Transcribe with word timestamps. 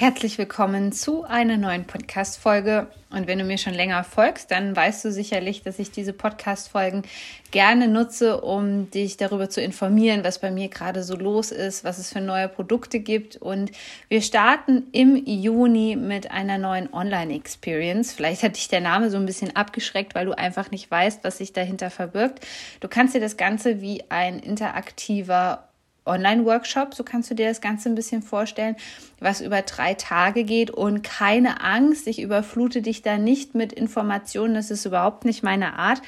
Herzlich 0.00 0.38
willkommen 0.38 0.92
zu 0.92 1.24
einer 1.24 1.58
neuen 1.58 1.84
Podcast-Folge. 1.84 2.86
Und 3.10 3.26
wenn 3.26 3.38
du 3.38 3.44
mir 3.44 3.58
schon 3.58 3.74
länger 3.74 4.02
folgst, 4.02 4.50
dann 4.50 4.74
weißt 4.74 5.04
du 5.04 5.12
sicherlich, 5.12 5.62
dass 5.62 5.78
ich 5.78 5.90
diese 5.90 6.14
Podcast-Folgen 6.14 7.02
gerne 7.50 7.86
nutze, 7.86 8.40
um 8.40 8.90
dich 8.90 9.18
darüber 9.18 9.50
zu 9.50 9.60
informieren, 9.60 10.24
was 10.24 10.38
bei 10.38 10.50
mir 10.50 10.68
gerade 10.68 11.02
so 11.02 11.16
los 11.16 11.52
ist, 11.52 11.84
was 11.84 11.98
es 11.98 12.14
für 12.14 12.22
neue 12.22 12.48
Produkte 12.48 13.00
gibt. 13.00 13.36
Und 13.36 13.72
wir 14.08 14.22
starten 14.22 14.84
im 14.92 15.22
Juni 15.26 15.96
mit 15.96 16.30
einer 16.30 16.56
neuen 16.56 16.90
Online-Experience. 16.94 18.14
Vielleicht 18.14 18.42
hat 18.42 18.56
dich 18.56 18.68
der 18.68 18.80
Name 18.80 19.10
so 19.10 19.18
ein 19.18 19.26
bisschen 19.26 19.54
abgeschreckt, 19.54 20.14
weil 20.14 20.24
du 20.24 20.32
einfach 20.32 20.70
nicht 20.70 20.90
weißt, 20.90 21.24
was 21.24 21.36
sich 21.36 21.52
dahinter 21.52 21.90
verbirgt. 21.90 22.40
Du 22.80 22.88
kannst 22.88 23.14
dir 23.14 23.20
das 23.20 23.36
Ganze 23.36 23.82
wie 23.82 24.04
ein 24.08 24.38
interaktiver 24.38 25.69
Online-Workshop, 26.06 26.94
so 26.94 27.04
kannst 27.04 27.30
du 27.30 27.34
dir 27.34 27.48
das 27.48 27.60
Ganze 27.60 27.88
ein 27.88 27.94
bisschen 27.94 28.22
vorstellen, 28.22 28.76
was 29.18 29.40
über 29.40 29.62
drei 29.62 29.94
Tage 29.94 30.44
geht 30.44 30.70
und 30.70 31.02
keine 31.02 31.62
Angst, 31.62 32.06
ich 32.06 32.20
überflute 32.20 32.82
dich 32.82 33.02
da 33.02 33.18
nicht 33.18 33.54
mit 33.54 33.72
Informationen, 33.72 34.54
das 34.54 34.70
ist 34.70 34.84
überhaupt 34.84 35.24
nicht 35.24 35.42
meine 35.42 35.78
Art, 35.78 36.00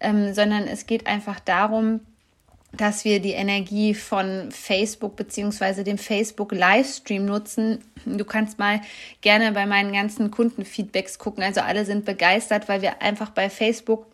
ähm, 0.00 0.34
sondern 0.34 0.64
es 0.64 0.86
geht 0.86 1.06
einfach 1.06 1.40
darum, 1.40 2.00
dass 2.76 3.04
wir 3.04 3.20
die 3.20 3.32
Energie 3.32 3.94
von 3.94 4.50
Facebook 4.50 5.16
beziehungsweise 5.16 5.84
dem 5.84 5.98
Facebook 5.98 6.52
Livestream 6.52 7.24
nutzen. 7.24 7.78
Du 8.04 8.24
kannst 8.24 8.58
mal 8.58 8.80
gerne 9.20 9.52
bei 9.52 9.66
meinen 9.66 9.92
ganzen 9.92 10.30
Kundenfeedbacks 10.30 11.18
gucken. 11.18 11.42
Also 11.42 11.60
alle 11.60 11.84
sind 11.84 12.04
begeistert, 12.04 12.68
weil 12.68 12.82
wir 12.82 13.00
einfach 13.02 13.30
bei 13.30 13.48
Facebook 13.48 14.06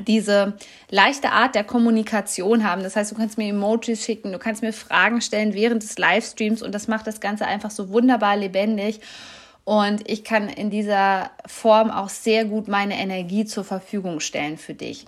diese 0.00 0.54
leichte 0.90 1.30
Art 1.30 1.54
der 1.54 1.64
Kommunikation 1.64 2.64
haben. 2.64 2.82
Das 2.82 2.96
heißt, 2.96 3.12
du 3.12 3.14
kannst 3.14 3.38
mir 3.38 3.48
Emojis 3.48 4.04
schicken, 4.04 4.32
du 4.32 4.38
kannst 4.38 4.62
mir 4.62 4.72
Fragen 4.72 5.20
stellen 5.20 5.54
während 5.54 5.82
des 5.82 5.98
Livestreams 5.98 6.62
und 6.62 6.74
das 6.74 6.88
macht 6.88 7.06
das 7.06 7.20
Ganze 7.20 7.46
einfach 7.46 7.70
so 7.70 7.90
wunderbar 7.90 8.36
lebendig. 8.36 9.00
Und 9.64 10.08
ich 10.10 10.24
kann 10.24 10.48
in 10.48 10.70
dieser 10.70 11.30
Form 11.46 11.90
auch 11.90 12.08
sehr 12.08 12.44
gut 12.44 12.68
meine 12.68 12.98
Energie 12.98 13.44
zur 13.44 13.64
Verfügung 13.64 14.20
stellen 14.20 14.58
für 14.58 14.74
dich. 14.74 15.04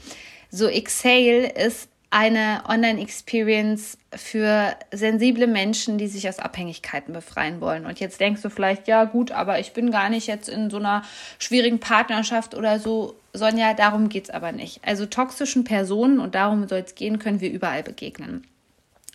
So 0.50 0.68
Exhale 0.68 1.48
ist 1.48 1.88
eine 2.14 2.62
Online-Experience 2.68 3.98
für 4.14 4.76
sensible 4.92 5.48
Menschen, 5.48 5.98
die 5.98 6.06
sich 6.06 6.28
aus 6.28 6.38
Abhängigkeiten 6.38 7.12
befreien 7.12 7.60
wollen. 7.60 7.86
Und 7.86 7.98
jetzt 7.98 8.20
denkst 8.20 8.40
du 8.40 8.50
vielleicht, 8.50 8.86
ja 8.86 9.02
gut, 9.02 9.32
aber 9.32 9.58
ich 9.58 9.72
bin 9.72 9.90
gar 9.90 10.08
nicht 10.08 10.28
jetzt 10.28 10.48
in 10.48 10.70
so 10.70 10.76
einer 10.76 11.02
schwierigen 11.40 11.80
Partnerschaft 11.80 12.54
oder 12.54 12.78
so. 12.78 13.16
Sonja, 13.34 13.74
darum 13.74 14.08
geht 14.08 14.24
es 14.24 14.30
aber 14.30 14.52
nicht. 14.52 14.80
Also 14.86 15.06
toxischen 15.06 15.64
Personen, 15.64 16.20
und 16.20 16.34
darum 16.34 16.68
soll 16.68 16.78
es 16.78 16.94
gehen, 16.94 17.18
können 17.18 17.40
wir 17.40 17.50
überall 17.50 17.82
begegnen. 17.82 18.46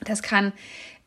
Das 0.02 0.22
kann 0.22 0.54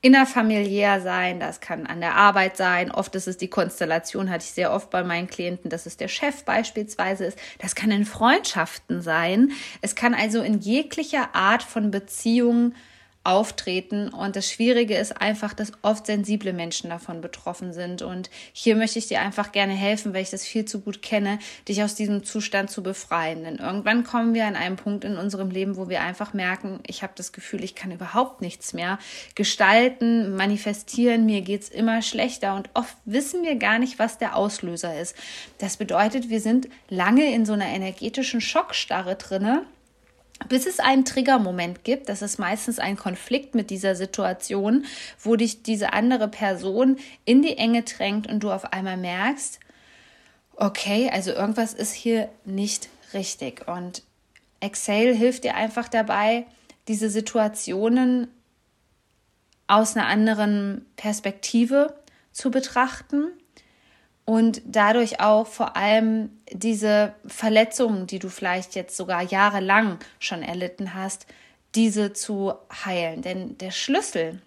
innerfamiliär 0.01 1.01
sein, 1.01 1.39
das 1.39 1.61
kann 1.61 1.87
an 1.87 2.01
der 2.01 2.17
Arbeit 2.17 2.57
sein. 2.57 2.91
Oft 2.91 3.15
ist 3.15 3.29
es 3.29 3.37
die 3.37 3.49
Konstellation, 3.49 4.31
hatte 4.31 4.45
ich 4.45 4.51
sehr 4.51 4.73
oft 4.73 4.91
bei 4.91 5.05
meinen 5.05 5.29
Klienten, 5.29 5.71
dass 5.71 5.87
es 5.87 5.97
der 5.97 6.09
Chef 6.09 6.45
beispielsweise 6.45 7.27
ist. 7.27 7.39
Das 7.61 7.77
kann 7.77 7.93
in 7.93 8.05
Freundschaften 8.05 9.01
sein. 9.01 9.53
Es 9.81 9.95
kann 9.95 10.15
also 10.15 10.43
in 10.43 10.59
jeglicher 10.59 11.35
Art 11.35 11.63
von 11.63 11.93
Beziehungen 11.93 12.75
auftreten. 13.25 14.09
Und 14.09 14.35
das 14.35 14.51
Schwierige 14.51 14.97
ist 14.97 15.21
einfach, 15.21 15.55
dass 15.55 15.73
oft 15.83 16.07
sensible 16.07 16.53
Menschen 16.53 16.91
davon 16.91 17.21
betroffen 17.21 17.73
sind. 17.73 18.03
Und 18.03 18.31
hier 18.53 18.75
möchte 18.75 18.99
ich 18.99 19.07
dir 19.07 19.21
einfach 19.21 19.53
gerne 19.53 19.75
helfen, 19.75 20.13
weil 20.13 20.23
ich 20.23 20.31
das 20.31 20.45
viel 20.45 20.65
zu 20.65 20.81
gut 20.81 21.03
kenne, 21.03 21.39
dich 21.69 21.83
aus 21.83 21.95
diesem 21.95 22.25
Zustand 22.25 22.71
zu 22.71 22.83
befreien. 22.83 23.45
Denn 23.45 23.57
irgendwann 23.57 24.03
kommen 24.03 24.35
wir 24.35 24.47
an 24.47 24.57
einen 24.57 24.77
Punkt 24.77 25.05
in 25.05 25.17
unserem 25.17 25.51
Leben, 25.51 25.77
wo 25.77 25.89
wir 25.89 26.03
einfach 26.03 26.35
merken, 26.35 26.81
ich 26.87 27.03
habe 27.03 27.13
das 27.15 27.33
Gefühl, 27.33 27.63
ich 27.63 27.75
kann 27.75 27.93
überhaupt 27.93 28.41
nichts 28.41 28.73
mehr 28.73 28.99
gestalten, 29.35 30.35
manifestieren, 30.35 31.25
mir 31.25 31.43
geht's 31.43 31.69
immer 31.69 32.03
schlechter. 32.03 32.57
Und 32.57 32.71
oft 32.75 32.97
wissen 33.05 33.45
wir 33.45 33.55
gar 33.57 33.79
nicht, 33.79 33.99
was 34.01 34.19
der 34.19 34.37
Auslöser 34.37 35.01
ist. 35.01 35.15
Das 35.59 35.77
bedeutet, 35.77 36.29
wir 36.29 36.41
sind 36.41 36.69
lange 36.89 37.33
in 37.33 37.47
so 37.47 37.53
einer 37.53 37.67
energetischen 37.67 38.41
Schockstarre 38.41 39.15
drinne 39.15 39.65
bis 40.49 40.67
es 40.67 40.81
einen 40.81 41.05
Triggermoment 41.05 41.85
gibt, 41.85 42.09
das 42.09 42.23
ist 42.23 42.39
meistens 42.39 42.79
ein 42.79 42.97
Konflikt 42.97 43.55
mit 43.55 43.71
dieser 43.71 43.95
Situation, 43.95 44.85
wo 45.21 45.37
dich 45.37 45.63
diese 45.63 45.93
andere 45.93 46.29
Person 46.29 46.97
in 47.25 47.43
die 47.43 47.57
Enge 47.57 47.83
drängt 47.83 48.27
und 48.27 48.41
du 48.41 48.51
auf 48.51 48.73
einmal 48.73 48.97
merkst, 48.97 49.61
okay, 50.57 51.11
also 51.13 51.33
irgendwas 51.33 51.75
ist 51.75 51.93
hier 51.93 52.29
nicht 52.45 52.89
richtig. 53.15 53.67
Und 53.69 54.03
Exhale 54.61 55.13
hilft 55.13 55.45
dir 55.45 55.55
einfach 55.55 55.89
dabei, 55.89 56.47
diese 56.89 57.11
Situationen 57.11 58.29
aus 59.67 59.97
einer 59.97 60.07
anderen 60.07 60.87
Perspektive 60.97 61.95
zu 62.33 62.51
betrachten 62.51 63.29
und 64.33 64.63
dadurch 64.65 65.21
auch 65.21 65.47
vor 65.47 65.77
allem 65.77 66.31
diese 66.51 67.13
Verletzungen, 67.27 68.07
die 68.07 68.19
du 68.19 68.31
vielleicht 68.31 68.75
jetzt 68.75 68.97
sogar 68.97 69.21
jahrelang 69.21 69.99
schon 70.21 70.43
erlitten 70.43 70.95
hast, 70.95 71.27
diese 71.75 72.15
zu 72.15 72.55
heilen. 72.87 73.21
Denn 73.21 73.59
der 73.59 73.73
Schlüssel 73.73 74.41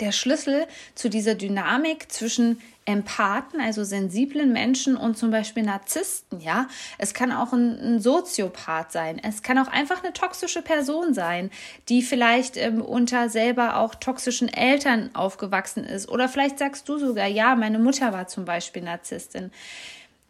der 0.00 0.12
Schlüssel 0.12 0.66
zu 0.94 1.08
dieser 1.10 1.34
Dynamik 1.34 2.10
zwischen 2.10 2.60
Empathen, 2.86 3.60
also 3.60 3.82
sensiblen 3.82 4.52
Menschen 4.52 4.96
und 4.96 5.16
zum 5.16 5.30
Beispiel 5.30 5.62
Narzissten, 5.62 6.40
ja. 6.40 6.68
Es 6.98 7.14
kann 7.14 7.32
auch 7.32 7.52
ein, 7.52 7.78
ein 7.80 8.00
Soziopath 8.00 8.92
sein. 8.92 9.18
Es 9.22 9.42
kann 9.42 9.58
auch 9.58 9.68
einfach 9.68 10.02
eine 10.02 10.12
toxische 10.12 10.60
Person 10.60 11.14
sein, 11.14 11.50
die 11.88 12.02
vielleicht 12.02 12.56
ähm, 12.58 12.82
unter 12.82 13.30
selber 13.30 13.78
auch 13.78 13.94
toxischen 13.94 14.48
Eltern 14.48 15.10
aufgewachsen 15.14 15.84
ist. 15.84 16.08
Oder 16.10 16.28
vielleicht 16.28 16.58
sagst 16.58 16.88
du 16.88 16.98
sogar, 16.98 17.26
ja, 17.26 17.54
meine 17.56 17.78
Mutter 17.78 18.12
war 18.12 18.26
zum 18.26 18.44
Beispiel 18.44 18.82
Narzisstin. 18.82 19.50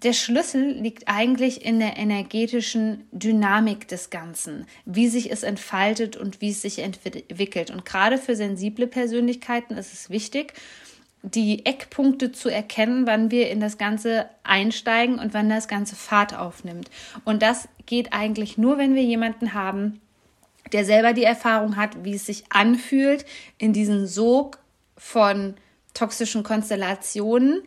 Der 0.04 0.12
Schlüssel 0.12 0.72
liegt 0.72 1.08
eigentlich 1.08 1.64
in 1.64 1.78
der 1.78 1.96
energetischen 1.96 3.08
Dynamik 3.10 3.88
des 3.88 4.10
Ganzen, 4.10 4.66
wie 4.84 5.08
sich 5.08 5.32
es 5.32 5.42
entfaltet 5.42 6.16
und 6.16 6.40
wie 6.42 6.50
es 6.50 6.60
sich 6.60 6.80
entwickelt. 6.80 7.70
Und 7.70 7.86
gerade 7.86 8.18
für 8.18 8.36
sensible 8.36 8.86
Persönlichkeiten 8.86 9.78
ist 9.78 9.94
es 9.94 10.10
wichtig, 10.10 10.52
die 11.24 11.64
Eckpunkte 11.64 12.32
zu 12.32 12.50
erkennen, 12.50 13.06
wann 13.06 13.30
wir 13.30 13.50
in 13.50 13.58
das 13.58 13.78
Ganze 13.78 14.28
einsteigen 14.42 15.18
und 15.18 15.32
wann 15.32 15.48
das 15.48 15.68
Ganze 15.68 15.96
Fahrt 15.96 16.36
aufnimmt. 16.36 16.90
Und 17.24 17.42
das 17.42 17.66
geht 17.86 18.12
eigentlich 18.12 18.58
nur, 18.58 18.76
wenn 18.76 18.94
wir 18.94 19.02
jemanden 19.02 19.54
haben, 19.54 20.00
der 20.72 20.84
selber 20.84 21.14
die 21.14 21.24
Erfahrung 21.24 21.76
hat, 21.76 22.04
wie 22.04 22.14
es 22.14 22.26
sich 22.26 22.44
anfühlt, 22.50 23.24
in 23.56 23.72
diesen 23.72 24.06
Sog 24.06 24.58
von 24.98 25.54
toxischen 25.94 26.42
Konstellationen 26.42 27.62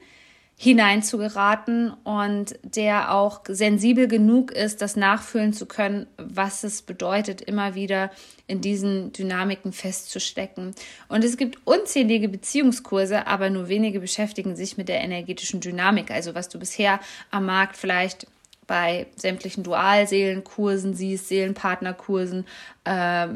hineinzugeraten 0.60 1.94
und 2.04 2.58
der 2.64 3.14
auch 3.14 3.42
sensibel 3.48 4.08
genug 4.08 4.52
ist, 4.52 4.82
das 4.82 4.96
nachfühlen 4.96 5.54
zu 5.54 5.68
können, 5.68 6.08
was 6.18 6.64
es 6.64 6.82
bedeutet, 6.82 7.42
immer 7.42 7.76
wieder 7.76 8.10
in 8.48 8.60
diesen 8.60 9.14
Dynamiken 9.14 9.72
festzustecken. 9.72 10.74
Und 11.10 11.24
es 11.24 11.38
gibt 11.38 11.60
unzählige 11.66 12.28
Beziehungskurse, 12.28 13.28
aber 13.28 13.52
nur 13.52 13.70
wenige 13.70 14.00
beschäftigen 14.00 14.56
sich 14.56 14.78
mit 14.78 14.90
der 14.90 15.02
energetischen 15.02 15.60
Dynamik. 15.60 16.10
Also 16.10 16.34
was 16.34 16.50
du 16.50 16.58
bisher 16.58 17.00
am 17.30 17.46
Markt 17.46 17.78
vielleicht 17.78 18.26
bei 18.66 19.06
sämtlichen 19.16 19.64
Dualseelenkursen 19.64 20.96
siehst, 20.96 21.28
Seelenpartnerkursen, 21.28 22.46
äh, 22.84 23.28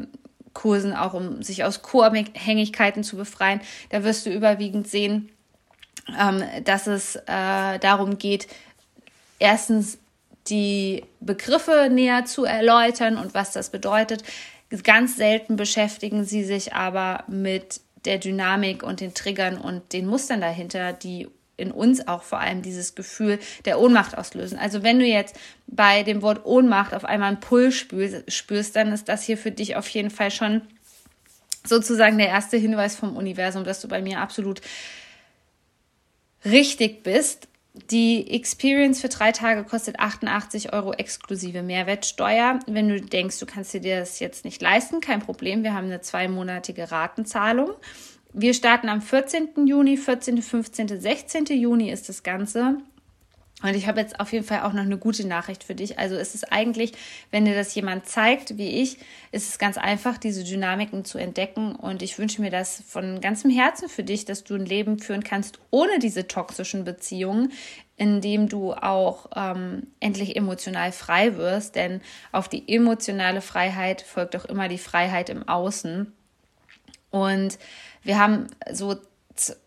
Kursen 0.54 0.92
auch 0.92 1.14
um 1.14 1.42
sich 1.42 1.64
aus 1.64 1.82
Co-Abhängigkeiten 1.82 3.04
zu 3.04 3.16
befreien, 3.16 3.60
da 3.90 4.04
wirst 4.04 4.26
du 4.26 4.30
überwiegend 4.30 4.88
sehen, 4.88 5.30
ähm, 6.18 6.42
dass 6.64 6.86
es 6.86 7.16
äh, 7.16 7.78
darum 7.78 8.18
geht, 8.18 8.48
erstens 9.38 9.98
die 10.48 11.04
Begriffe 11.20 11.88
näher 11.90 12.24
zu 12.24 12.44
erläutern 12.44 13.16
und 13.16 13.34
was 13.34 13.52
das 13.52 13.70
bedeutet. 13.70 14.24
Ganz 14.82 15.16
selten 15.16 15.56
beschäftigen 15.56 16.24
sie 16.24 16.44
sich 16.44 16.74
aber 16.74 17.24
mit 17.28 17.80
der 18.04 18.18
Dynamik 18.18 18.82
und 18.82 19.00
den 19.00 19.14
Triggern 19.14 19.58
und 19.58 19.92
den 19.92 20.06
Mustern 20.06 20.40
dahinter, 20.40 20.92
die 20.92 21.28
in 21.56 21.70
uns 21.70 22.08
auch 22.08 22.22
vor 22.22 22.40
allem 22.40 22.62
dieses 22.62 22.94
Gefühl 22.94 23.38
der 23.66 23.78
Ohnmacht 23.78 24.16
auslösen. 24.16 24.58
Also 24.58 24.82
wenn 24.82 24.98
du 24.98 25.04
jetzt 25.04 25.36
bei 25.66 26.02
dem 26.02 26.22
Wort 26.22 26.44
Ohnmacht 26.44 26.94
auf 26.94 27.04
einmal 27.04 27.28
einen 27.28 27.40
Pull 27.40 27.70
spürst, 27.70 28.74
dann 28.74 28.92
ist 28.92 29.08
das 29.08 29.22
hier 29.22 29.38
für 29.38 29.50
dich 29.50 29.76
auf 29.76 29.88
jeden 29.88 30.10
Fall 30.10 30.30
schon 30.30 30.62
sozusagen 31.64 32.18
der 32.18 32.28
erste 32.28 32.56
Hinweis 32.56 32.96
vom 32.96 33.16
Universum, 33.16 33.64
dass 33.64 33.80
du 33.80 33.88
bei 33.88 34.02
mir 34.02 34.20
absolut 34.20 34.60
richtig 36.44 37.02
bist. 37.02 37.48
Die 37.90 38.30
Experience 38.30 39.00
für 39.00 39.08
drei 39.08 39.32
Tage 39.32 39.64
kostet 39.64 39.98
88 39.98 40.74
Euro 40.74 40.92
exklusive 40.92 41.62
Mehrwertsteuer. 41.62 42.58
Wenn 42.66 42.88
du 42.88 43.00
denkst, 43.00 43.38
du 43.38 43.46
kannst 43.46 43.72
dir 43.72 43.80
das 43.80 44.20
jetzt 44.20 44.44
nicht 44.44 44.60
leisten, 44.60 45.00
kein 45.00 45.20
Problem. 45.20 45.62
Wir 45.62 45.72
haben 45.72 45.86
eine 45.86 46.02
zweimonatige 46.02 46.90
Ratenzahlung. 46.92 47.70
Wir 48.34 48.52
starten 48.52 48.88
am 48.88 49.00
14. 49.00 49.66
Juni, 49.66 49.96
14., 49.96 50.42
15., 50.42 51.00
16. 51.00 51.46
Juni 51.46 51.90
ist 51.90 52.08
das 52.08 52.22
Ganze. 52.22 52.78
Und 53.62 53.74
ich 53.74 53.86
habe 53.86 54.00
jetzt 54.00 54.18
auf 54.18 54.32
jeden 54.32 54.44
Fall 54.44 54.62
auch 54.62 54.72
noch 54.72 54.82
eine 54.82 54.98
gute 54.98 55.26
Nachricht 55.26 55.64
für 55.64 55.74
dich. 55.74 55.98
Also 55.98 56.16
ist 56.16 56.34
es 56.34 56.44
eigentlich, 56.44 56.92
wenn 57.30 57.44
dir 57.44 57.54
das 57.54 57.74
jemand 57.74 58.06
zeigt, 58.06 58.58
wie 58.58 58.82
ich, 58.82 58.98
ist 59.30 59.48
es 59.48 59.58
ganz 59.58 59.78
einfach, 59.78 60.18
diese 60.18 60.44
Dynamiken 60.44 61.04
zu 61.04 61.18
entdecken. 61.18 61.76
Und 61.76 62.02
ich 62.02 62.18
wünsche 62.18 62.42
mir 62.42 62.50
das 62.50 62.82
von 62.86 63.20
ganzem 63.20 63.50
Herzen 63.50 63.88
für 63.88 64.02
dich, 64.02 64.24
dass 64.24 64.44
du 64.44 64.54
ein 64.54 64.66
Leben 64.66 64.98
führen 64.98 65.22
kannst 65.22 65.60
ohne 65.70 65.98
diese 66.00 66.26
toxischen 66.26 66.84
Beziehungen, 66.84 67.52
indem 67.96 68.48
du 68.48 68.72
auch 68.72 69.26
ähm, 69.36 69.86
endlich 70.00 70.36
emotional 70.36 70.90
frei 70.90 71.36
wirst. 71.36 71.76
Denn 71.76 72.00
auf 72.32 72.48
die 72.48 72.68
emotionale 72.68 73.40
Freiheit 73.40 74.02
folgt 74.02 74.34
auch 74.34 74.44
immer 74.44 74.68
die 74.68 74.78
Freiheit 74.78 75.30
im 75.30 75.48
Außen. 75.48 76.12
Und 77.10 77.58
wir 78.02 78.18
haben 78.18 78.48
so 78.72 78.96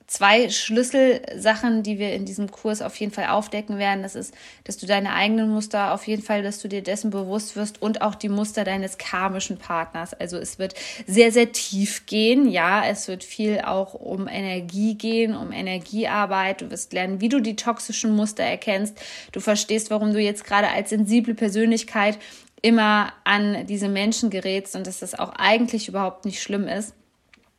zwei 0.07 0.49
Schlüsselsachen, 0.49 1.81
die 1.81 1.97
wir 1.97 2.13
in 2.13 2.25
diesem 2.25 2.51
Kurs 2.51 2.81
auf 2.81 2.95
jeden 2.97 3.11
Fall 3.11 3.27
aufdecken 3.27 3.77
werden. 3.77 4.03
Das 4.03 4.15
ist, 4.15 4.33
dass 4.63 4.77
du 4.77 4.85
deine 4.85 5.13
eigenen 5.13 5.49
Muster 5.49 5.93
auf 5.93 6.05
jeden 6.07 6.21
Fall, 6.21 6.43
dass 6.43 6.59
du 6.59 6.67
dir 6.67 6.83
dessen 6.83 7.09
bewusst 7.09 7.55
wirst 7.55 7.81
und 7.81 8.01
auch 8.01 8.15
die 8.15 8.29
Muster 8.29 8.63
deines 8.63 8.97
karmischen 8.97 9.57
Partners. 9.57 10.13
Also 10.13 10.37
es 10.37 10.59
wird 10.59 10.75
sehr, 11.07 11.31
sehr 11.31 11.51
tief 11.51 12.05
gehen. 12.05 12.47
Ja, 12.47 12.85
es 12.85 13.07
wird 13.07 13.23
viel 13.23 13.61
auch 13.61 13.93
um 13.93 14.27
Energie 14.27 14.95
gehen, 14.95 15.35
um 15.35 15.51
Energiearbeit. 15.51 16.61
Du 16.61 16.69
wirst 16.69 16.93
lernen, 16.93 17.19
wie 17.19 17.29
du 17.29 17.39
die 17.39 17.55
toxischen 17.55 18.15
Muster 18.15 18.43
erkennst. 18.43 18.97
Du 19.31 19.39
verstehst, 19.39 19.89
warum 19.89 20.13
du 20.13 20.19
jetzt 20.19 20.45
gerade 20.45 20.69
als 20.69 20.91
sensible 20.91 21.33
Persönlichkeit 21.33 22.19
immer 22.61 23.13
an 23.23 23.67
diese 23.67 23.89
Menschen 23.89 24.29
gerätst 24.29 24.75
und 24.75 24.87
dass 24.87 24.99
das 24.99 25.13
auch 25.13 25.33
eigentlich 25.35 25.87
überhaupt 25.87 26.25
nicht 26.25 26.41
schlimm 26.41 26.67
ist. 26.67 26.93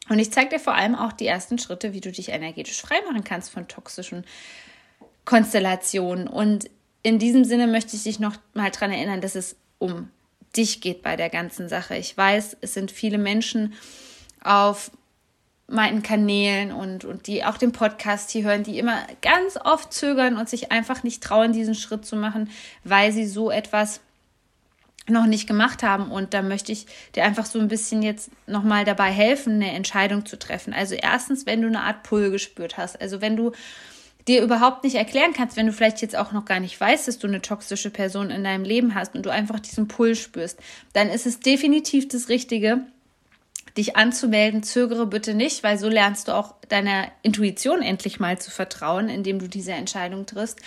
Und 0.09 0.19
ich 0.19 0.33
zeige 0.33 0.51
dir 0.51 0.61
vor 0.61 0.75
allem 0.75 0.95
auch 0.95 1.13
die 1.13 1.27
ersten 1.27 1.59
Schritte, 1.59 1.93
wie 1.93 2.01
du 2.01 2.13
dich 2.13 2.29
energetisch 2.29 2.81
freimachen 2.81 3.25
kannst 3.25 3.51
von 3.51 3.69
toxischen 3.69 4.25
Konstellationen. 5.25 6.29
Und 6.29 6.71
in 7.03 7.19
diesem 7.19 7.45
Sinne 7.45 7.67
möchte 7.67 7.97
ich 7.97 8.05
dich 8.05 8.21
noch 8.21 8.37
mal 8.55 8.71
daran 8.71 8.93
erinnern, 8.93 9.21
dass 9.21 9.35
es 9.35 9.57
um 9.79 10.11
dich 10.57 10.81
geht 10.81 11.03
bei 11.03 11.17
der 11.17 11.29
ganzen 11.29 11.69
Sache. 11.69 11.97
Ich 11.97 12.17
weiß, 12.17 12.57
es 12.61 12.75
sind 12.75 12.91
viele 12.91 13.19
Menschen 13.19 13.75
auf 14.43 14.91
meinen 15.69 16.03
Kanälen 16.03 16.71
und, 16.71 17.05
und 17.05 17.27
die 17.27 17.45
auch 17.45 17.59
den 17.59 17.73
Podcast 17.73 18.31
hier 18.31 18.45
hören, 18.45 18.63
die 18.63 18.79
immer 18.79 19.05
ganz 19.21 19.59
oft 19.63 19.93
zögern 19.93 20.37
und 20.37 20.49
sich 20.49 20.71
einfach 20.71 21.03
nicht 21.03 21.23
trauen, 21.23 21.53
diesen 21.53 21.75
Schritt 21.75 22.07
zu 22.07 22.15
machen, 22.15 22.51
weil 22.85 23.11
sie 23.11 23.27
so 23.27 23.51
etwas 23.51 24.01
noch 25.09 25.27
nicht 25.27 25.47
gemacht 25.47 25.83
haben. 25.83 26.11
Und 26.11 26.35
da 26.35 26.43
möchte 26.43 26.73
ich 26.73 26.87
dir 27.15 27.25
einfach 27.25 27.47
so 27.47 27.59
ein 27.59 27.69
bisschen 27.69 28.03
jetzt 28.03 28.31
nochmal 28.47 28.85
dabei 28.85 29.11
helfen, 29.11 29.55
eine 29.55 29.73
Entscheidung 29.73 30.27
zu 30.27 30.39
treffen. 30.39 30.73
Also 30.73 30.95
erstens, 30.95 31.47
wenn 31.47 31.63
du 31.63 31.69
eine 31.69 31.83
Art 31.83 32.03
Pull 32.03 32.31
gespürt 32.31 32.77
hast. 32.77 33.01
Also 33.01 33.21
wenn 33.21 33.37
du 33.37 33.53
dir 34.29 34.43
überhaupt 34.43 34.83
nicht 34.85 34.97
erklären 34.97 35.33
kannst, 35.33 35.57
wenn 35.57 35.67
du 35.67 35.73
vielleicht 35.73 36.03
jetzt 36.03 36.17
auch 36.17 36.33
noch 36.33 36.45
gar 36.45 36.61
nicht 36.61 36.81
weißt, 36.81 37.07
dass 37.07 37.19
du 37.19 37.29
eine 37.29 37.43
toxische 37.43 37.91
Person 37.91 38.31
in 38.31 38.43
deinem 38.43 38.65
Leben 38.65 38.95
hast 38.95 39.15
und 39.15 39.25
du 39.25 39.31
einfach 39.31 39.61
diesen 39.61 39.89
Pull 39.89 40.17
spürst, 40.17 40.59
dann 40.93 41.09
ist 41.09 41.27
es 41.27 41.41
definitiv 41.41 42.09
das 42.09 42.29
Richtige, 42.29 42.81
dich 43.77 43.95
anzumelden. 43.97 44.63
Zögere 44.63 45.07
bitte 45.07 45.35
nicht, 45.35 45.63
weil 45.63 45.79
so 45.79 45.89
lernst 45.89 46.29
du 46.29 46.33
auch 46.33 46.55
deiner 46.69 47.07
Intuition 47.23 47.83
endlich 47.83 48.19
mal 48.19 48.39
zu 48.39 48.51
vertrauen, 48.51 49.09
indem 49.09 49.39
du 49.39 49.49
diese 49.49 49.73
Entscheidung 49.73 50.27
triffst. 50.27 50.59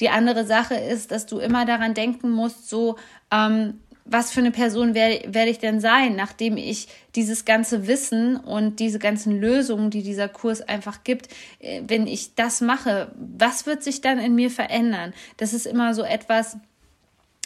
Die 0.00 0.08
andere 0.08 0.46
Sache 0.46 0.74
ist, 0.74 1.10
dass 1.10 1.26
du 1.26 1.38
immer 1.38 1.66
daran 1.66 1.94
denken 1.94 2.30
musst, 2.30 2.68
so, 2.70 2.96
ähm, 3.32 3.80
was 4.04 4.32
für 4.32 4.40
eine 4.40 4.50
Person 4.50 4.94
werde 4.94 5.32
werd 5.32 5.48
ich 5.48 5.58
denn 5.58 5.80
sein, 5.80 6.16
nachdem 6.16 6.56
ich 6.56 6.88
dieses 7.14 7.44
ganze 7.44 7.86
Wissen 7.86 8.36
und 8.36 8.80
diese 8.80 8.98
ganzen 8.98 9.40
Lösungen, 9.40 9.90
die 9.90 10.02
dieser 10.02 10.28
Kurs 10.28 10.60
einfach 10.60 11.04
gibt, 11.04 11.28
äh, 11.60 11.82
wenn 11.86 12.06
ich 12.06 12.34
das 12.34 12.60
mache, 12.60 13.12
was 13.16 13.66
wird 13.66 13.82
sich 13.82 14.00
dann 14.00 14.18
in 14.18 14.34
mir 14.34 14.50
verändern? 14.50 15.12
Das 15.36 15.52
ist 15.52 15.66
immer 15.66 15.94
so 15.94 16.02
etwas, 16.02 16.56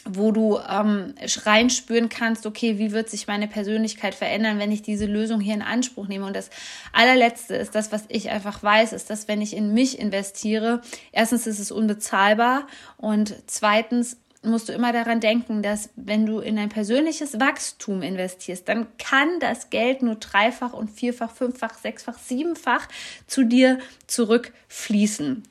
wo 0.09 0.31
du 0.31 0.57
ähm, 0.57 1.15
reinspüren 1.45 2.09
kannst, 2.09 2.45
okay, 2.45 2.77
wie 2.77 2.91
wird 2.91 3.09
sich 3.09 3.27
meine 3.27 3.47
Persönlichkeit 3.47 4.15
verändern, 4.15 4.57
wenn 4.57 4.71
ich 4.71 4.81
diese 4.81 5.05
Lösung 5.05 5.41
hier 5.41 5.53
in 5.53 5.61
Anspruch 5.61 6.07
nehme. 6.07 6.25
Und 6.25 6.35
das 6.35 6.49
allerletzte 6.93 7.55
ist 7.55 7.75
das, 7.75 7.91
was 7.91 8.05
ich 8.07 8.29
einfach 8.29 8.63
weiß, 8.63 8.93
ist, 8.93 9.09
dass 9.09 9.27
wenn 9.27 9.41
ich 9.41 9.55
in 9.55 9.73
mich 9.73 9.99
investiere, 9.99 10.81
erstens 11.11 11.45
ist 11.45 11.59
es 11.59 11.71
unbezahlbar 11.71 12.67
und 12.97 13.35
zweitens 13.47 14.17
musst 14.43 14.69
du 14.69 14.73
immer 14.73 14.93
daran 14.93 15.19
denken, 15.19 15.61
dass 15.61 15.89
wenn 15.95 16.25
du 16.25 16.39
in 16.39 16.57
ein 16.57 16.69
persönliches 16.69 17.39
Wachstum 17.39 18.01
investierst, 18.01 18.67
dann 18.67 18.87
kann 18.97 19.39
das 19.39 19.69
Geld 19.69 20.01
nur 20.01 20.15
dreifach 20.15 20.73
und 20.73 20.89
vierfach, 20.89 21.31
fünffach, 21.31 21.77
sechsfach, 21.77 22.17
siebenfach 22.17 22.87
zu 23.27 23.43
dir 23.43 23.79
zurückfließen. 24.07 25.43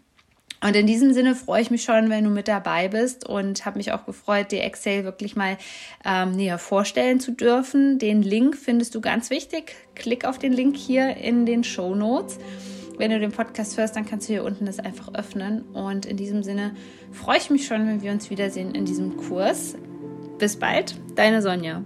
Und 0.63 0.75
in 0.75 0.87
diesem 0.87 1.13
Sinne 1.13 1.35
freue 1.35 1.61
ich 1.63 1.71
mich 1.71 1.83
schon, 1.83 2.09
wenn 2.09 2.25
du 2.25 2.31
mit 2.31 2.49
dabei 2.49 2.89
bist 2.89 3.29
und 3.29 3.67
habe 3.67 3.77
mich 3.77 3.93
auch 3.93 4.07
gefreut, 4.07 4.53
dir 4.53 4.65
Excel 4.65 5.05
wirklich 5.05 5.37
mal 5.37 5.59
ähm, 6.05 6.33
näher 6.33 6.59
vorstellen 6.59 7.21
zu 7.21 7.33
dürfen. 7.33 7.99
Den 7.99 8.23
Link 8.23 8.57
findest 8.57 8.95
du 8.95 9.01
ganz 9.01 9.29
wichtig. 9.31 9.77
Klick 9.95 10.25
auf 10.25 10.39
den 10.39 10.53
Link 10.53 10.77
hier 10.77 11.17
in 11.19 11.45
den 11.45 11.63
Show 11.63 11.95
Notes. 11.95 12.39
Wenn 12.99 13.11
du 13.11 13.21
den 13.21 13.33
Podcast 13.33 13.77
hörst, 13.77 13.97
dann 13.97 14.07
kannst 14.07 14.29
du 14.29 14.33
hier 14.33 14.45
unten 14.45 14.65
das 14.65 14.79
einfach 14.79 15.13
öffnen. 15.15 15.63
Und 15.73 16.07
in 16.07 16.17
diesem 16.17 16.43
Sinne 16.43 16.75
freue 17.13 17.39
ich 17.39 17.51
mich 17.51 17.67
schon, 17.67 17.87
wenn 17.87 18.03
wir 18.03 18.11
uns 18.11 18.31
wiedersehen 18.31 18.75
in 18.75 18.85
diesem 18.85 19.17
Kurs. 19.17 19.77
Bis 20.39 20.57
bald, 20.57 20.97
deine 21.15 21.43
Sonja. 21.43 21.83